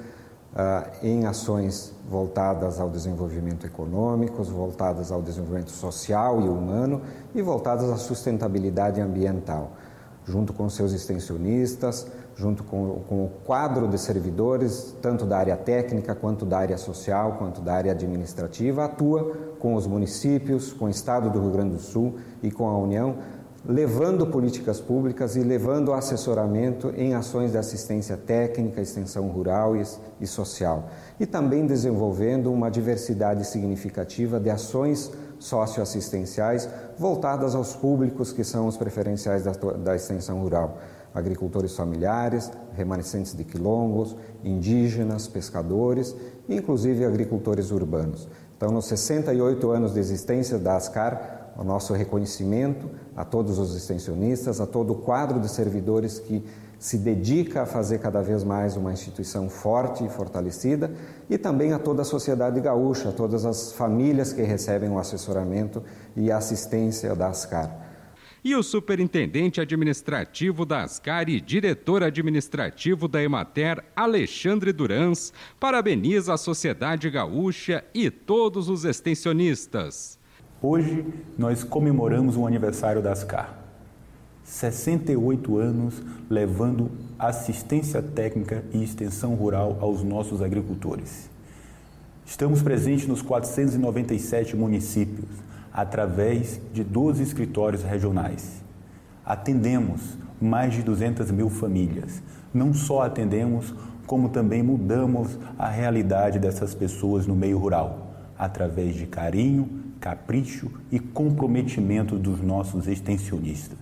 uh, 0.52 0.90
em 1.02 1.24
ações 1.24 1.94
voltadas 2.06 2.78
ao 2.78 2.90
desenvolvimento 2.90 3.66
econômico, 3.66 4.42
voltadas 4.42 5.10
ao 5.10 5.22
desenvolvimento 5.22 5.70
social 5.70 6.38
e 6.42 6.48
humano 6.48 7.00
e 7.34 7.40
voltadas 7.40 7.88
à 7.88 7.96
sustentabilidade 7.96 9.00
ambiental, 9.00 9.72
junto 10.26 10.52
com 10.52 10.68
seus 10.68 10.92
extensionistas, 10.92 12.06
junto 12.36 12.64
com, 12.64 13.02
com, 13.08 13.24
o 13.24 13.30
quadro 13.44 13.86
de 13.88 13.98
servidores, 13.98 14.94
tanto 15.02 15.26
da 15.26 15.38
área 15.38 15.56
técnica, 15.56 16.14
quanto 16.14 16.44
da 16.46 16.58
área 16.58 16.78
social, 16.78 17.36
quanto 17.38 17.60
da 17.60 17.74
área 17.74 17.92
administrativa, 17.92 18.84
atua 18.84 19.36
com 19.58 19.74
os 19.74 19.86
municípios, 19.86 20.72
com 20.72 20.86
o 20.86 20.88
Estado 20.88 21.30
do 21.30 21.40
Rio 21.40 21.50
Grande 21.50 21.76
do 21.76 21.80
Sul 21.80 22.16
e 22.42 22.50
com 22.50 22.68
a 22.68 22.78
União, 22.78 23.16
levando 23.64 24.26
políticas 24.26 24.80
públicas 24.80 25.36
e 25.36 25.40
levando 25.40 25.92
assessoramento 25.92 26.92
em 26.96 27.14
ações 27.14 27.52
de 27.52 27.58
assistência 27.58 28.16
técnica, 28.16 28.80
extensão 28.80 29.28
rural 29.28 29.76
e, 29.76 29.82
e 30.20 30.26
social. 30.26 30.88
E 31.18 31.26
também 31.26 31.66
desenvolvendo 31.66 32.50
uma 32.50 32.70
diversidade 32.70 33.46
significativa 33.46 34.40
de 34.40 34.48
ações 34.48 35.12
socioassistenciais 35.38 36.68
voltadas 36.98 37.54
aos 37.54 37.74
públicos 37.74 38.32
que 38.32 38.44
são 38.44 38.66
os 38.66 38.76
preferenciais 38.76 39.44
da, 39.44 39.52
da 39.52 39.96
extensão 39.96 40.40
rural 40.40 40.78
agricultores 41.14 41.74
familiares, 41.74 42.50
remanescentes 42.74 43.34
de 43.34 43.44
quilombos, 43.44 44.16
indígenas, 44.44 45.26
pescadores 45.26 46.14
inclusive 46.50 47.04
agricultores 47.04 47.70
urbanos. 47.70 48.28
Então, 48.56 48.70
nos 48.70 48.86
68 48.86 49.70
anos 49.70 49.94
de 49.94 50.00
existência 50.00 50.58
da 50.58 50.76
ASCAR, 50.76 51.52
o 51.56 51.64
nosso 51.64 51.92
reconhecimento 51.92 52.90
a 53.16 53.24
todos 53.24 53.58
os 53.58 53.74
extensionistas, 53.76 54.60
a 54.60 54.66
todo 54.66 54.92
o 54.92 54.96
quadro 54.96 55.40
de 55.40 55.48
servidores 55.48 56.18
que 56.18 56.44
se 56.78 56.96
dedica 56.96 57.62
a 57.62 57.66
fazer 57.66 57.98
cada 57.98 58.22
vez 58.22 58.42
mais 58.42 58.76
uma 58.76 58.92
instituição 58.92 59.50
forte 59.50 60.04
e 60.04 60.08
fortalecida, 60.08 60.90
e 61.28 61.36
também 61.36 61.72
a 61.72 61.78
toda 61.78 62.02
a 62.02 62.04
sociedade 62.04 62.60
gaúcha, 62.60 63.10
a 63.10 63.12
todas 63.12 63.44
as 63.44 63.72
famílias 63.72 64.32
que 64.32 64.42
recebem 64.42 64.88
o 64.90 64.98
assessoramento 64.98 65.82
e 66.16 66.32
assistência 66.32 67.14
da 67.14 67.28
ASCAR 67.28 67.89
e 68.44 68.54
o 68.54 68.62
superintendente 68.62 69.60
administrativo 69.60 70.64
da 70.64 70.82
Ascar 70.82 71.28
e 71.28 71.40
diretor 71.40 72.02
administrativo 72.02 73.06
da 73.06 73.22
Emater, 73.22 73.84
Alexandre 73.94 74.72
Durans, 74.72 75.32
parabeniza 75.58 76.34
a 76.34 76.38
sociedade 76.38 77.10
gaúcha 77.10 77.84
e 77.94 78.10
todos 78.10 78.68
os 78.68 78.84
extensionistas. 78.84 80.18
Hoje 80.62 81.04
nós 81.38 81.64
comemoramos 81.64 82.36
o 82.36 82.46
aniversário 82.46 83.02
da 83.02 83.12
Ascar. 83.12 83.58
68 84.44 85.58
anos 85.58 86.02
levando 86.28 86.90
assistência 87.18 88.02
técnica 88.02 88.64
e 88.72 88.82
extensão 88.82 89.34
rural 89.34 89.78
aos 89.80 90.02
nossos 90.02 90.42
agricultores. 90.42 91.30
Estamos 92.26 92.62
presentes 92.62 93.06
nos 93.06 93.22
497 93.22 94.56
municípios, 94.56 95.28
através 95.72 96.60
de 96.72 96.82
12 96.82 97.22
escritórios 97.22 97.82
regionais. 97.82 98.62
Atendemos 99.24 100.18
mais 100.40 100.74
de 100.74 100.82
200 100.82 101.30
mil 101.30 101.50
famílias. 101.50 102.22
Não 102.52 102.72
só 102.72 103.02
atendemos, 103.02 103.74
como 104.06 104.30
também 104.30 104.62
mudamos 104.62 105.38
a 105.58 105.68
realidade 105.68 106.38
dessas 106.38 106.74
pessoas 106.74 107.26
no 107.26 107.36
meio 107.36 107.58
rural, 107.58 108.12
através 108.38 108.96
de 108.96 109.06
carinho, 109.06 109.68
capricho 110.00 110.70
e 110.90 110.98
comprometimento 110.98 112.16
dos 112.16 112.40
nossos 112.40 112.88
extensionistas. 112.88 113.78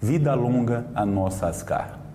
Vida 0.00 0.34
longa 0.34 0.86
a 0.94 1.04
nossa 1.04 1.48
Ascar. 1.48 2.05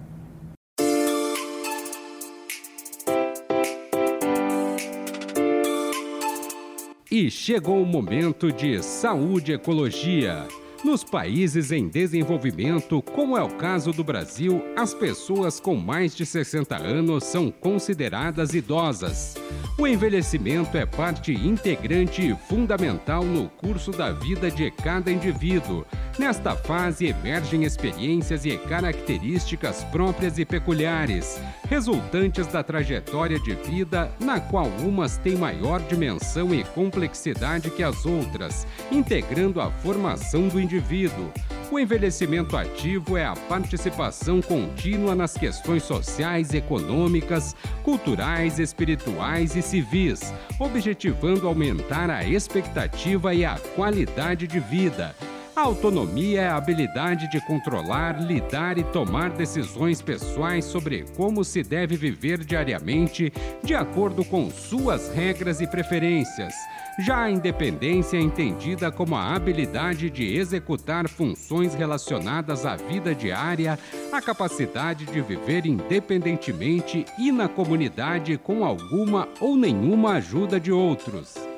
E 7.14 7.30
chegou 7.30 7.84
o 7.84 7.86
momento 7.86 8.54
de 8.54 8.82
saúde 8.82 9.52
e 9.52 9.56
ecologia. 9.56 10.48
Nos 10.82 11.04
países 11.04 11.70
em 11.70 11.90
desenvolvimento, 11.90 13.02
como 13.02 13.38
é 13.38 13.44
o 13.44 13.58
caso 13.58 13.92
do 13.92 14.02
Brasil, 14.02 14.64
as 14.78 14.94
pessoas 14.94 15.60
com 15.60 15.76
mais 15.76 16.16
de 16.16 16.26
60 16.26 16.78
anos 16.78 17.26
são 17.26 17.52
consideradas 17.52 18.54
idosas. 18.54 19.36
O 19.78 19.86
envelhecimento 19.86 20.78
é 20.78 20.86
parte 20.86 21.34
integrante 21.34 22.32
e 22.32 22.36
fundamental 22.48 23.26
no 23.26 23.50
curso 23.50 23.92
da 23.92 24.14
vida 24.14 24.50
de 24.50 24.72
cada 24.72 25.12
indivíduo 25.12 25.86
Nesta 26.20 26.56
fase 26.56 27.08
emergem 27.08 27.64
experiências 27.64 28.46
e 28.46 28.58
características 28.58 29.84
próprias 29.86 30.38
e 30.38 30.46
peculiares, 30.46 31.40
resultantes 31.70 32.48
da 32.48 32.62
trajetória 32.62 33.40
de 33.40 33.56
vida, 33.56 34.12
na 34.20 34.40
qual 34.40 34.68
umas 34.82 35.18
têm 35.18 35.38
maior 35.38 35.80
dimensão 35.80 36.54
e 36.54 36.66
complexidade 36.66 37.72
que 37.72 37.82
as 37.82 38.06
outras, 38.06 38.68
integrando 38.92 39.62
a 39.62 39.72
formação 39.72 40.50
do 40.50 40.60
indivíduo. 40.60 41.32
O 41.72 41.80
envelhecimento 41.80 42.58
ativo 42.58 43.16
é 43.16 43.26
a 43.26 43.34
participação 43.34 44.42
contínua 44.42 45.16
nas 45.16 45.36
questões 45.36 45.84
sociais, 45.84 46.54
econômicas, 46.54 47.56
culturais, 47.84 48.60
espirituais 48.60 49.56
e 49.56 49.62
civis, 49.62 50.34
objetivando 50.60 51.48
aumentar 51.48 52.10
a 52.10 52.26
expectativa 52.26 53.34
e 53.34 53.46
a 53.46 53.58
qualidade 53.76 54.46
de 54.46 54.60
vida 54.60 55.16
autonomia 55.62 56.42
é 56.42 56.48
a 56.48 56.56
habilidade 56.56 57.30
de 57.30 57.40
controlar, 57.46 58.22
lidar 58.22 58.78
e 58.78 58.84
tomar 58.84 59.30
decisões 59.30 60.02
pessoais 60.02 60.66
sobre 60.66 61.06
como 61.16 61.44
se 61.44 61.64
deve 61.64 61.96
viver 61.96 62.44
diariamente, 62.44 63.32
de 63.64 63.76
acordo 63.76 64.24
com 64.24 64.50
suas 64.50 65.14
regras 65.14 65.62
e 65.62 65.68
preferências. 65.68 66.54
Já 67.00 67.24
a 67.24 67.32
independência 67.32 68.18
é 68.18 68.22
entendida 68.22 68.92
como 68.92 69.16
a 69.16 69.34
habilidade 69.34 70.10
de 70.10 70.36
executar 70.36 71.08
funções 71.08 71.74
relacionadas 71.74 72.66
à 72.66 72.76
vida 72.76 73.16
diária, 73.16 73.80
a 74.12 74.22
capacidade 74.22 75.06
de 75.06 75.22
viver 75.22 75.66
independentemente 75.66 77.06
e 77.18 77.32
na 77.32 77.48
comunidade 77.48 78.38
com 78.38 78.64
alguma 78.66 79.28
ou 79.40 79.56
nenhuma 79.56 80.14
ajuda 80.14 80.60
de 80.60 80.72
outros. 80.72 81.51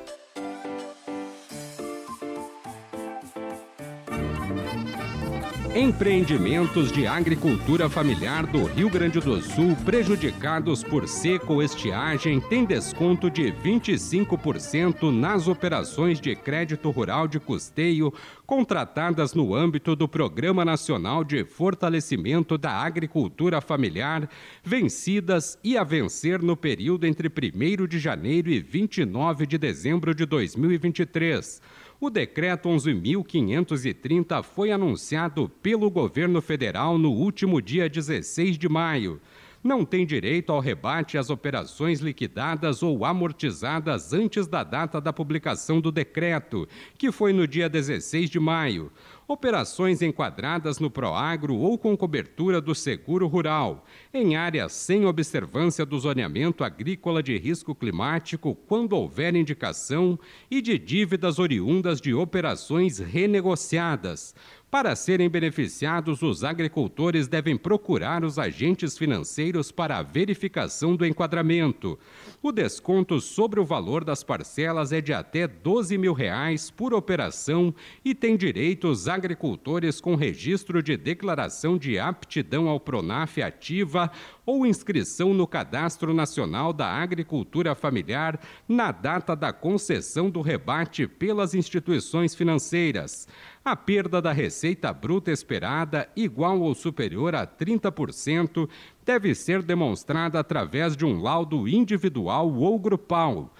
Empreendimentos 5.74 6.92
de 6.92 7.04
agricultura 7.04 7.90
familiar 7.90 8.46
do 8.46 8.64
Rio 8.64 8.88
Grande 8.88 9.18
do 9.18 9.42
Sul 9.42 9.74
prejudicados 9.84 10.84
por 10.84 11.08
seca 11.08 11.52
ou 11.52 11.60
estiagem 11.60 12.40
têm 12.40 12.64
desconto 12.64 13.28
de 13.28 13.50
25% 13.50 15.10
nas 15.10 15.48
operações 15.48 16.20
de 16.20 16.36
crédito 16.36 16.88
rural 16.92 17.26
de 17.26 17.40
custeio 17.40 18.14
contratadas 18.46 19.34
no 19.34 19.52
âmbito 19.52 19.96
do 19.96 20.06
Programa 20.06 20.64
Nacional 20.64 21.24
de 21.24 21.44
Fortalecimento 21.44 22.56
da 22.56 22.70
Agricultura 22.70 23.60
Familiar, 23.60 24.30
vencidas 24.62 25.58
e 25.64 25.76
a 25.76 25.82
vencer 25.82 26.40
no 26.40 26.56
período 26.56 27.04
entre 27.04 27.26
1 27.26 27.88
de 27.88 27.98
janeiro 27.98 28.48
e 28.48 28.60
29 28.60 29.44
de 29.44 29.58
dezembro 29.58 30.14
de 30.14 30.24
2023. 30.24 31.60
O 32.04 32.10
decreto 32.10 32.68
11.530 32.68 34.42
foi 34.42 34.70
anunciado 34.70 35.48
pelo 35.62 35.90
governo 35.90 36.42
federal 36.42 36.98
no 36.98 37.10
último 37.10 37.62
dia 37.62 37.88
16 37.88 38.58
de 38.58 38.68
maio. 38.68 39.18
Não 39.64 39.82
tem 39.82 40.04
direito 40.04 40.52
ao 40.52 40.60
rebate 40.60 41.16
às 41.16 41.30
operações 41.30 42.00
liquidadas 42.00 42.82
ou 42.82 43.02
amortizadas 43.02 44.12
antes 44.12 44.46
da 44.46 44.62
data 44.62 45.00
da 45.00 45.10
publicação 45.10 45.80
do 45.80 45.90
decreto, 45.90 46.68
que 46.98 47.10
foi 47.10 47.32
no 47.32 47.48
dia 47.48 47.66
16 47.66 48.28
de 48.28 48.38
maio. 48.38 48.92
Operações 49.26 50.02
enquadradas 50.02 50.78
no 50.78 50.90
Proagro 50.90 51.54
ou 51.56 51.78
com 51.78 51.96
cobertura 51.96 52.60
do 52.60 52.74
seguro 52.74 53.26
rural, 53.26 53.86
em 54.12 54.36
áreas 54.36 54.74
sem 54.74 55.06
observância 55.06 55.86
do 55.86 55.98
zoneamento 55.98 56.62
agrícola 56.62 57.22
de 57.22 57.38
risco 57.38 57.74
climático 57.74 58.54
quando 58.54 58.92
houver 58.92 59.34
indicação 59.34 60.18
e 60.50 60.60
de 60.60 60.78
dívidas 60.78 61.38
oriundas 61.38 62.02
de 62.02 62.12
operações 62.12 62.98
renegociadas 62.98 64.34
Para 64.74 64.96
serem 64.96 65.28
beneficiados, 65.28 66.20
os 66.20 66.42
agricultores 66.42 67.28
devem 67.28 67.56
procurar 67.56 68.24
os 68.24 68.40
agentes 68.40 68.98
financeiros 68.98 69.70
para 69.70 69.98
a 69.98 70.02
verificação 70.02 70.96
do 70.96 71.06
enquadramento. 71.06 71.96
O 72.42 72.50
desconto 72.50 73.20
sobre 73.20 73.60
o 73.60 73.64
valor 73.64 74.02
das 74.02 74.24
parcelas 74.24 74.90
é 74.90 75.00
de 75.00 75.12
até 75.12 75.46
12 75.46 75.96
mil 75.96 76.12
reais 76.12 76.72
por 76.72 76.92
operação 76.92 77.72
e 78.04 78.16
tem 78.16 78.36
direito 78.36 78.88
os 78.88 79.06
agricultores 79.06 80.00
com 80.00 80.16
registro 80.16 80.82
de 80.82 80.96
declaração 80.96 81.78
de 81.78 81.96
aptidão 81.96 82.68
ao 82.68 82.80
Pronaf 82.80 83.40
ativa 83.40 84.10
ou 84.44 84.66
inscrição 84.66 85.32
no 85.32 85.46
Cadastro 85.46 86.12
Nacional 86.12 86.72
da 86.72 86.88
Agricultura 86.88 87.76
Familiar 87.76 88.40
na 88.68 88.90
data 88.90 89.36
da 89.36 89.52
concessão 89.52 90.28
do 90.28 90.40
rebate 90.40 91.06
pelas 91.06 91.54
instituições 91.54 92.34
financeiras. 92.34 93.28
A 93.66 93.74
perda 93.74 94.20
da 94.20 94.30
receita 94.30 94.92
bruta 94.92 95.30
esperada, 95.30 96.06
igual 96.14 96.60
ou 96.60 96.74
superior 96.74 97.34
a 97.34 97.46
30%, 97.46 98.68
deve 99.02 99.34
ser 99.34 99.62
demonstrada 99.62 100.38
através 100.38 100.94
de 100.94 101.06
um 101.06 101.22
laudo 101.22 101.66
individual 101.66 102.52
ou 102.52 102.78
grupal. 102.78 103.54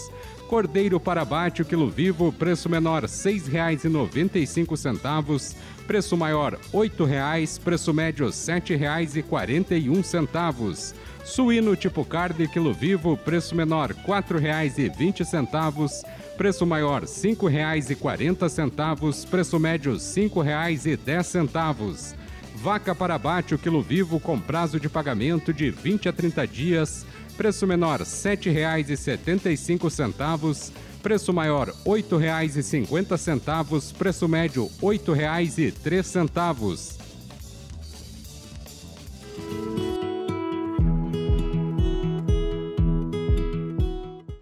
Cordeiro 0.46 1.00
para 1.00 1.22
abate, 1.22 1.62
o 1.62 1.64
quilo 1.64 1.88
vivo, 1.88 2.31
preço 2.31 2.68
menor 2.68 3.04
R$ 3.04 3.09
6,95, 3.09 5.57
preço 5.87 6.14
maior 6.14 6.52
R$ 6.52 6.59
8,00, 6.74 7.59
preço 7.61 7.94
médio 7.94 8.26
R$ 8.26 8.33
7,41. 8.33 10.94
Suíno 11.24 11.74
tipo 11.74 12.04
carne, 12.04 12.46
quilo 12.46 12.74
vivo, 12.74 13.16
preço 13.16 13.54
menor 13.54 13.92
R$ 13.92 14.02
4,20, 14.07 16.04
preço 16.37 16.66
maior 16.66 17.00
R$ 17.00 17.09
5,40, 17.09 19.26
preço 19.31 19.59
médio 19.59 19.92
R$ 19.92 19.98
5,10. 19.98 22.27
Vaca 22.60 22.92
para 22.92 23.14
abate, 23.14 23.54
o 23.54 23.58
quilo 23.58 23.80
vivo 23.80 24.18
com 24.18 24.40
prazo 24.40 24.80
de 24.80 24.88
pagamento 24.88 25.52
de 25.52 25.70
20 25.70 26.08
a 26.08 26.12
30 26.12 26.44
dias, 26.44 27.06
preço 27.36 27.64
menor 27.68 28.00
R$ 28.00 28.04
7,75, 28.04 30.72
preço 31.00 31.32
maior 31.32 31.68
R$ 31.68 31.74
8,50, 31.86 33.94
preço 33.96 34.26
médio 34.26 34.64
R$ 34.64 34.70
8,03. 34.98 36.98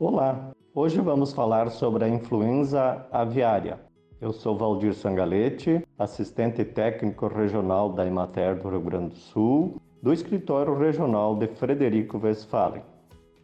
Olá, 0.00 0.52
hoje 0.74 0.98
vamos 1.02 1.34
falar 1.34 1.70
sobre 1.70 2.06
a 2.06 2.08
influenza 2.08 3.06
aviária. 3.12 3.85
Eu 4.18 4.32
sou 4.32 4.56
Valdir 4.56 4.94
Sangalete, 4.94 5.86
assistente 5.98 6.64
técnico 6.64 7.28
regional 7.28 7.92
da 7.92 8.06
Emater 8.06 8.56
do 8.56 8.70
Rio 8.70 8.80
Grande 8.80 9.10
do 9.10 9.16
Sul, 9.16 9.76
do 10.02 10.10
escritório 10.10 10.74
regional 10.74 11.36
de 11.36 11.46
Frederico 11.46 12.18
Westphalen. 12.18 12.82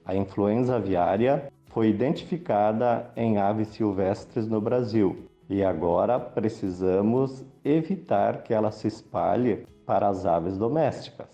A 0.02 0.14
influenza 0.16 0.76
aviária 0.76 1.52
foi 1.66 1.90
identificada 1.90 3.11
em 3.14 3.37
aves 3.37 3.68
silvestres 3.68 4.48
no 4.48 4.62
Brasil 4.62 5.28
e 5.46 5.62
agora 5.62 6.18
precisamos 6.18 7.44
evitar 7.62 8.42
que 8.42 8.54
ela 8.54 8.70
se 8.70 8.88
espalhe 8.88 9.66
para 9.85 10.08
as 10.08 10.24
aves 10.24 10.56
domésticas. 10.56 11.28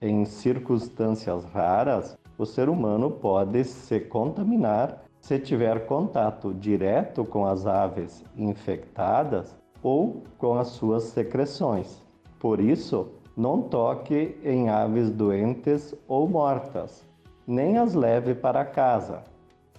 Em 0.00 0.24
circunstâncias 0.24 1.44
raras, 1.44 2.18
o 2.38 2.46
ser 2.46 2.70
humano 2.70 3.10
pode 3.10 3.62
se 3.62 4.00
contaminar 4.00 5.04
se 5.30 5.38
tiver 5.38 5.86
contato 5.86 6.52
direto 6.52 7.24
com 7.24 7.46
as 7.46 7.64
aves 7.64 8.24
infectadas 8.36 9.56
ou 9.80 10.24
com 10.36 10.58
as 10.58 10.66
suas 10.70 11.04
secreções. 11.04 12.02
Por 12.40 12.58
isso, 12.58 13.12
não 13.36 13.62
toque 13.62 14.36
em 14.42 14.68
aves 14.68 15.08
doentes 15.08 15.94
ou 16.08 16.28
mortas, 16.28 17.08
nem 17.46 17.78
as 17.78 17.94
leve 17.94 18.34
para 18.34 18.64
casa. 18.64 19.22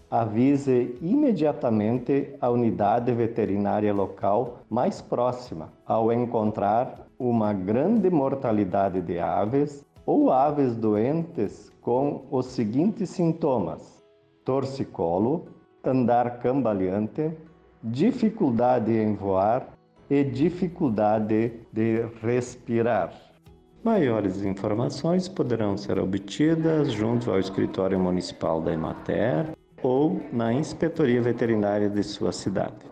Avise 0.09 0.97
imediatamente 1.01 2.33
a 2.39 2.49
unidade 2.49 3.11
veterinária 3.11 3.93
local 3.93 4.59
mais 4.69 5.01
próxima 5.01 5.67
ao 5.85 6.13
encontrar 6.13 7.07
uma 7.19 7.51
grande 7.51 8.09
mortalidade 8.09 9.01
de 9.01 9.19
aves 9.19 9.85
ou 10.05 10.31
aves 10.31 10.77
doentes 10.77 11.69
com 11.81 12.21
os 12.31 12.45
seguintes 12.45 13.09
sintomas: 13.09 14.00
torcicolo, 14.43 15.45
andar 15.83 16.39
cambaleante, 16.39 17.31
dificuldade 17.83 18.91
em 18.91 19.15
voar 19.15 19.67
e 20.09 20.23
dificuldade 20.23 21.53
de 21.71 22.05
respirar. 22.21 23.13
Maiores 23.83 24.43
informações 24.43 25.27
poderão 25.27 25.75
ser 25.75 25.97
obtidas 25.97 26.91
junto 26.91 27.31
ao 27.31 27.39
escritório 27.39 27.99
municipal 27.99 28.61
da 28.61 28.71
Emater 28.71 29.57
ou 29.81 30.21
na 30.31 30.53
inspetoria 30.53 31.21
veterinária 31.21 31.89
de 31.89 32.03
sua 32.03 32.31
cidade. 32.31 32.90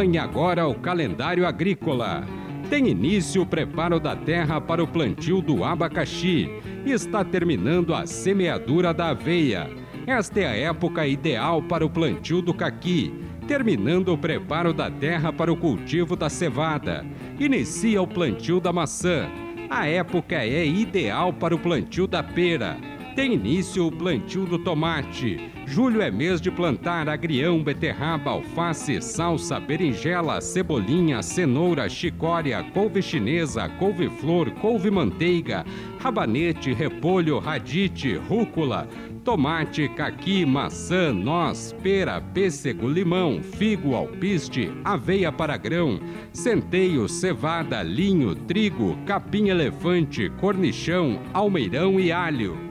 Acompanhe 0.00 0.16
agora 0.16 0.66
o 0.66 0.74
calendário 0.74 1.46
agrícola. 1.46 2.26
Tem 2.70 2.88
início 2.88 3.42
o 3.42 3.46
preparo 3.46 4.00
da 4.00 4.16
terra 4.16 4.58
para 4.58 4.82
o 4.82 4.88
plantio 4.88 5.42
do 5.42 5.62
abacaxi 5.62 6.48
está 6.86 7.22
terminando 7.22 7.92
a 7.94 8.06
semeadura 8.06 8.94
da 8.94 9.10
aveia. 9.10 9.68
Esta 10.06 10.40
é 10.40 10.46
a 10.46 10.56
época 10.56 11.06
ideal 11.06 11.60
para 11.60 11.84
o 11.84 11.90
plantio 11.90 12.40
do 12.40 12.54
caqui, 12.54 13.12
terminando 13.46 14.08
o 14.08 14.16
preparo 14.16 14.72
da 14.72 14.90
terra 14.90 15.30
para 15.30 15.52
o 15.52 15.56
cultivo 15.56 16.16
da 16.16 16.30
cevada. 16.30 17.04
Inicia 17.38 18.00
o 18.00 18.06
plantio 18.06 18.58
da 18.58 18.72
maçã. 18.72 19.28
A 19.68 19.86
época 19.86 20.36
é 20.36 20.64
ideal 20.64 21.30
para 21.30 21.54
o 21.54 21.58
plantio 21.58 22.06
da 22.06 22.22
pera. 22.22 22.78
Tem 23.14 23.34
início 23.34 23.86
o 23.86 23.92
plantio 23.92 24.46
do 24.46 24.58
tomate 24.58 25.50
Julho 25.70 26.02
é 26.02 26.10
mês 26.10 26.40
de 26.40 26.50
plantar 26.50 27.08
agrião, 27.08 27.62
beterraba, 27.62 28.32
alface, 28.32 29.00
salsa, 29.00 29.60
berinjela, 29.60 30.40
cebolinha, 30.40 31.22
cenoura, 31.22 31.88
chicória, 31.88 32.60
couve 32.74 33.00
chinesa, 33.00 33.68
couve-flor, 33.78 34.50
couve-manteiga, 34.60 35.64
rabanete, 36.00 36.72
repolho, 36.72 37.38
radite, 37.38 38.16
rúcula, 38.16 38.88
tomate, 39.24 39.88
caqui, 39.90 40.44
maçã, 40.44 41.12
noz, 41.12 41.72
pera, 41.80 42.20
pêssego, 42.20 42.88
limão, 42.88 43.40
figo, 43.40 43.94
alpiste, 43.94 44.72
aveia 44.84 45.30
para 45.30 45.56
grão, 45.56 46.00
centeio, 46.32 47.08
cevada, 47.08 47.80
linho, 47.80 48.34
trigo, 48.34 48.98
capim-elefante, 49.06 50.30
cornichão, 50.40 51.20
almeirão 51.32 52.00
e 52.00 52.10
alho. 52.10 52.69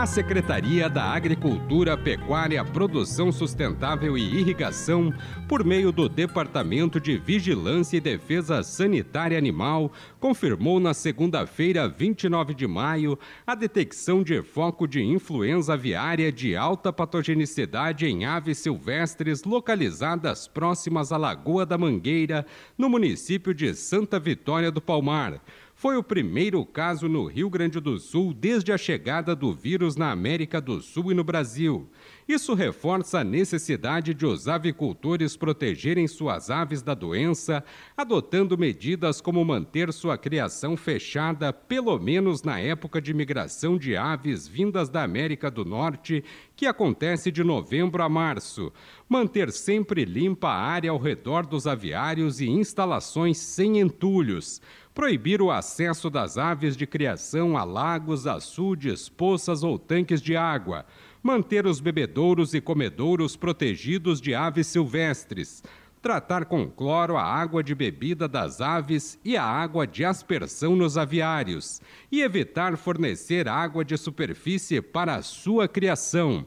A 0.00 0.06
Secretaria 0.06 0.88
da 0.88 1.04
Agricultura, 1.04 1.94
Pecuária, 1.94 2.64
Produção 2.64 3.30
Sustentável 3.30 4.16
e 4.16 4.22
Irrigação, 4.22 5.12
por 5.46 5.62
meio 5.62 5.92
do 5.92 6.08
Departamento 6.08 6.98
de 6.98 7.18
Vigilância 7.18 7.98
e 7.98 8.00
Defesa 8.00 8.62
Sanitária 8.62 9.36
Animal, 9.36 9.92
confirmou 10.18 10.80
na 10.80 10.94
segunda-feira, 10.94 11.86
29 11.86 12.54
de 12.54 12.66
maio, 12.66 13.18
a 13.46 13.54
detecção 13.54 14.22
de 14.22 14.42
foco 14.42 14.88
de 14.88 15.02
influenza 15.02 15.74
aviária 15.74 16.32
de 16.32 16.56
alta 16.56 16.90
patogenicidade 16.90 18.06
em 18.06 18.24
aves 18.24 18.56
silvestres 18.56 19.44
localizadas 19.44 20.48
próximas 20.48 21.12
à 21.12 21.18
Lagoa 21.18 21.66
da 21.66 21.76
Mangueira, 21.76 22.46
no 22.78 22.88
município 22.88 23.52
de 23.52 23.74
Santa 23.74 24.18
Vitória 24.18 24.70
do 24.70 24.80
Palmar 24.80 25.42
foi 25.80 25.96
o 25.96 26.02
primeiro 26.02 26.62
caso 26.66 27.08
no 27.08 27.24
Rio 27.24 27.48
Grande 27.48 27.80
do 27.80 27.98
Sul 27.98 28.34
desde 28.34 28.70
a 28.70 28.76
chegada 28.76 29.34
do 29.34 29.50
vírus 29.50 29.96
na 29.96 30.10
América 30.10 30.60
do 30.60 30.82
Sul 30.82 31.10
e 31.10 31.14
no 31.14 31.24
Brasil. 31.24 31.88
Isso 32.28 32.52
reforça 32.52 33.20
a 33.20 33.24
necessidade 33.24 34.12
de 34.12 34.26
os 34.26 34.46
avicultores 34.46 35.38
protegerem 35.38 36.06
suas 36.06 36.50
aves 36.50 36.82
da 36.82 36.92
doença, 36.92 37.64
adotando 37.96 38.58
medidas 38.58 39.22
como 39.22 39.42
manter 39.42 39.90
sua 39.90 40.18
criação 40.18 40.76
fechada, 40.76 41.50
pelo 41.50 41.98
menos 41.98 42.42
na 42.42 42.60
época 42.60 43.00
de 43.00 43.14
migração 43.14 43.78
de 43.78 43.96
aves 43.96 44.46
vindas 44.46 44.90
da 44.90 45.02
América 45.02 45.50
do 45.50 45.64
Norte, 45.64 46.22
que 46.54 46.66
acontece 46.66 47.32
de 47.32 47.42
novembro 47.42 48.02
a 48.02 48.08
março. 48.08 48.70
Manter 49.08 49.50
sempre 49.50 50.04
limpa 50.04 50.48
a 50.48 50.60
área 50.60 50.90
ao 50.90 50.98
redor 50.98 51.46
dos 51.46 51.66
aviários 51.66 52.38
e 52.38 52.50
instalações 52.50 53.38
sem 53.38 53.80
entulhos 53.80 54.60
proibir 55.00 55.40
o 55.40 55.50
acesso 55.50 56.10
das 56.10 56.36
aves 56.36 56.76
de 56.76 56.86
criação 56.86 57.56
a 57.56 57.64
lagos, 57.64 58.26
açudes, 58.26 59.08
poças 59.08 59.62
ou 59.62 59.78
tanques 59.78 60.20
de 60.20 60.36
água, 60.36 60.84
manter 61.22 61.64
os 61.64 61.80
bebedouros 61.80 62.52
e 62.52 62.60
comedouros 62.60 63.34
protegidos 63.34 64.20
de 64.20 64.34
aves 64.34 64.66
silvestres, 64.66 65.64
tratar 66.02 66.44
com 66.44 66.68
cloro 66.68 67.16
a 67.16 67.24
água 67.24 67.64
de 67.64 67.74
bebida 67.74 68.28
das 68.28 68.60
aves 68.60 69.18
e 69.24 69.38
a 69.38 69.42
água 69.42 69.86
de 69.86 70.04
aspersão 70.04 70.76
nos 70.76 70.98
aviários. 70.98 71.80
E 72.12 72.20
evitar 72.20 72.76
fornecer 72.76 73.48
água 73.48 73.82
de 73.82 73.96
superfície 73.96 74.82
para 74.82 75.14
a 75.14 75.22
sua 75.22 75.66
criação. 75.66 76.46